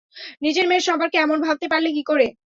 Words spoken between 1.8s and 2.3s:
কী করে?